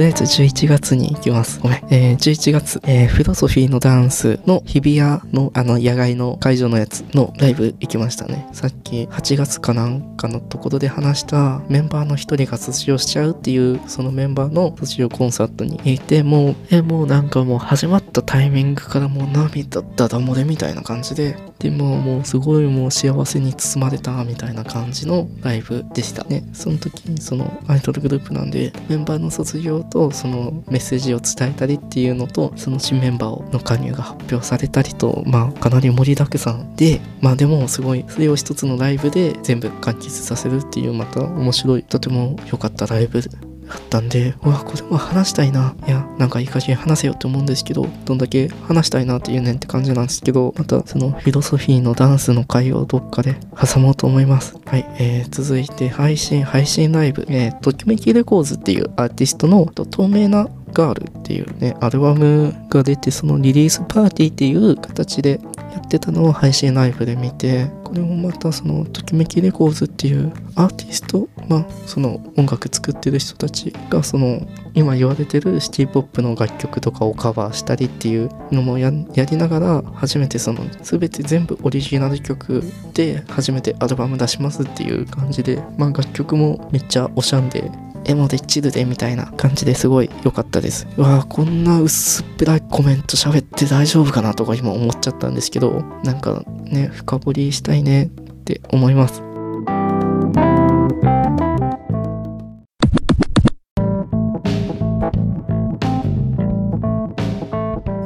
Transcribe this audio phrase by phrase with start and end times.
[0.00, 1.60] とりあえず11月に行きます。
[1.60, 1.78] ごめん。
[1.90, 8.48] えー、11月、えー、フィロソフィーのダンスの日比谷のあの野外の会場のやつのライブ行きましたね。
[8.54, 26.42] さっき8月かなんかのところで話したメンバーの一人が卒業しちゃうっていうそのメンバーの卒業コンサートに行って、もう、え、もうなんかもう始まったタイミングからもう涙ダダ漏れみたいな感じで、でももうすごいもう幸せに包まれたみたいな感じのライブでしたね。
[26.54, 43.20] その時にそのアイドルグループなんでメンバーの卒業とそのメッセージを伝えたりっていうのとその新メンバーの加入が発表されたりとまあかなり盛りだくさんでまあでもすごいそれを一つのライブで全部完結させるっていうまた面白いとても良かったライブ
[43.70, 45.74] だったんで、うわ、これは話したいな。
[45.86, 54.56] いや、なんかいい加減話せよって思うんですけど、どんだけ話したいなっていうねんって感じなんですけど、またそのフィロソフィーのダンスの回をどっかで挟もうと思います。
[54.66, 65.40] はい、えー、続いて配信、配信ライブ、えー、ときめきレコーズっていうアーティストの透明なガールっていうね、アルバムが出て、そのリリースパーティーっていう形で
[65.72, 82.62] やってたのを配信ライブで見て、これもまたそのときめきレコーズっていうアーティスト、まあその音楽作ってる人たちがその今言われてるシティポップの楽曲とかをカバーしたりっていうのもやりながら初めてその全て全部オリジナル曲
[82.94, 87.68] で初めてアルバム出しますっていう感じで、まあ楽曲もめっちゃおしゃんで
[88.04, 90.86] エモでチルでみたいな感じですごい良かったです。
[90.96, 98.08] うわぁ、こんな薄っぺらいコメント喋って大丈夫かなとか今思っちゃったんですけど、なんかね、深掘りしたいねっ
[98.44, 99.29] て思います。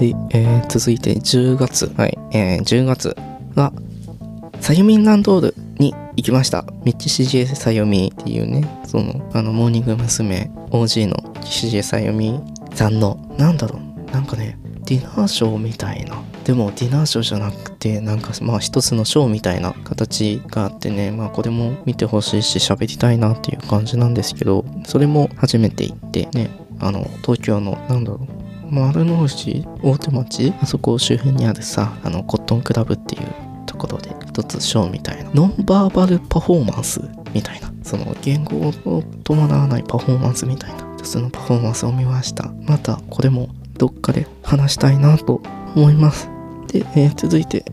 [0.00, 1.92] はい、えー、続いて10月。
[1.94, 3.14] はい、えー、10月
[3.54, 3.70] は、
[4.58, 6.64] さゆみんランドールに行きました。
[6.86, 10.50] ミッチ CJ さゆみっていうね、その、あの、モーニング娘。
[10.70, 12.40] OG の CJ さゆみ
[12.74, 16.16] さんの、なんだろう、なんかね、ディナーショーみたいな。
[16.44, 28.39] でも、ディナーショーじゃなくて、なんか、まあ、一つのショーみたいな形があってね、まあ、これも見てほしいし、喋りたいなっていう感じなんですけど、それも初めて行って、ね、あの、東京の、なんだろう、
[28.70, 33.22] 丸の内大手町あそこ周辺にあるさあのコットンクラブっていう
[33.66, 37.00] ところで一つショーみたいなノンバーバルパフォーマンス
[37.34, 42.50] みたいなその言語を伴わないパフォーマンスみたいなそのパフォーマンスを見ました。
[42.66, 43.48] またこれも
[43.78, 45.40] どっかで話したいなと
[45.74, 46.28] 思います。
[46.68, 47.64] で、えー続いて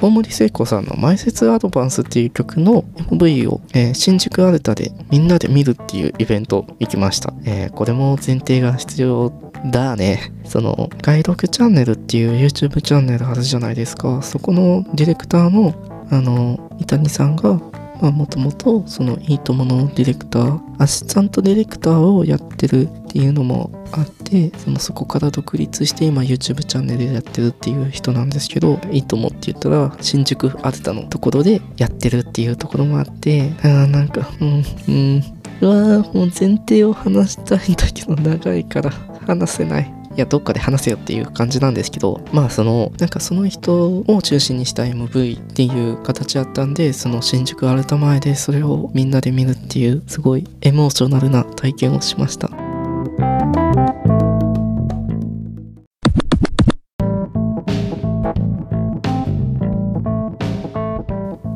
[0.00, 9.32] 大森聖子さんの「前説アドバンス」っていう曲の MV を、えー新宿アルタでみんなで見るっていうイベント行きました、えーこれも前提が必要
[9.70, 10.32] だね。
[10.44, 14.22] その外録チャンネルっていう YouTube チャンネルあるじゃないですか。
[14.22, 15.74] そこのディレクターの
[16.10, 17.54] あの伊谷さんが
[18.02, 35.22] まあもともとそのいいとものディレクターアシスタントディレクターをやってるっていうのもあってそのそこから独立して今 YouTube チャンネルでやってるっていう人なんですけどいいともって言ったら新宿アルタのところでやってるっていうところもあってあーなんかうんうん。
[35.60, 39.11] うわーもう前提を話したいんだけど長いから。
[39.26, 40.02] 話せない。
[40.14, 52.48] いやどっかで話せよっていう感じなんですけどまあそのなんかその人を中心にした MV っていう形だったんでその新宿アルタ前でそれをみんなで見るっていうすごいエモーショナルな体験をしました。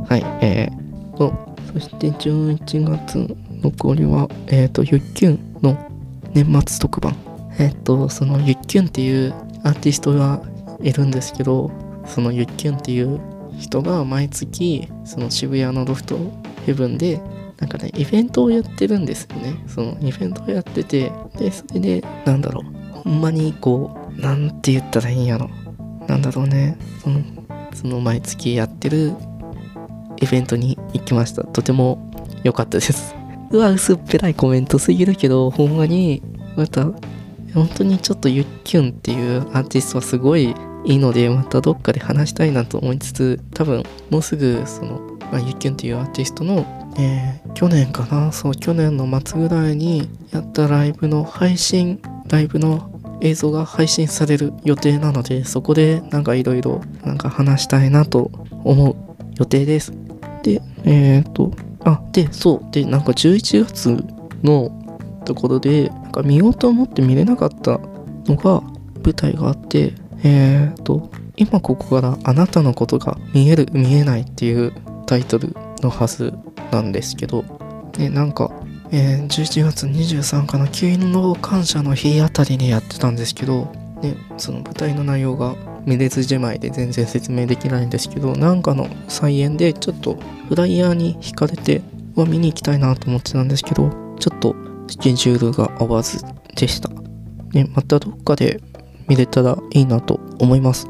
[0.08, 1.34] はいえー、と
[1.74, 5.76] そして11月残りはえっ、とゆっきゅんの
[6.32, 7.35] 年末特番。
[7.58, 10.42] えっと、そのゆっきゅんっていうアーティストが
[10.82, 11.70] いるんですけど、
[12.06, 13.20] そのゆっきゅんっていう
[13.58, 16.18] 人が毎月、その渋谷のロフト
[16.66, 17.20] ヘブンで、
[17.58, 19.64] なんかね、イベントをやってるんですよね。
[19.66, 25.48] そのイベントをやってて、で、それで、なんだろう、ほんまにこう、なんて言ったらいいんやろ。
[26.06, 27.20] なんだろうね、その、
[27.72, 29.12] その毎月やってる
[30.20, 31.44] イベントに行きました。
[31.44, 32.10] とても
[32.44, 33.14] 良かったです。
[33.50, 36.22] うわ、薄っぺらいコメントすぎるけど、ほんまに、
[36.56, 36.90] また、
[37.56, 40.54] 本当にちょっとゆっきゅんっていうアーティストはすごい
[40.84, 45.00] いいのでまたどっかで話したいなと思いつつ多分もうすぐその、
[45.32, 46.64] まあ、ゆっきゅんっていうアーティストの、
[46.98, 52.90] えー去年かなそう去年の末ぐらいにやったライブの配信ライブの
[53.22, 58.30] 映像が配信される予定なのでそこでなんかいろいろなんか話したいなと
[58.62, 58.94] 思う
[59.38, 59.92] 予定です。
[60.42, 61.50] でえっ、と
[61.84, 64.04] あでそうでなんか11月
[64.42, 64.70] の
[65.24, 67.78] ところでか見ようと思って見れなかった
[68.26, 68.62] のが
[69.04, 74.72] 舞台があってえっ、と今ここからあなたのことが見える見えないっていう
[75.06, 76.32] タイトルのはず
[76.72, 77.44] なんですけど
[77.92, 78.50] でなんか
[78.90, 83.66] えー11月23かな勤労感謝の日あたりにやってたんですけど
[84.02, 85.54] ねその舞台の内容が
[85.84, 90.16] めでずじまいで全然説明できないんですけどなんかの再演でちょっと
[90.48, 91.82] フライヤーに惹かれて
[92.16, 96.22] は見に行きたいなと思ってたんですけどちょっとスケジュールが合わず
[96.54, 96.88] でした、
[97.52, 98.60] ね、またどっかで
[99.08, 100.88] 見れたらいいなと思います。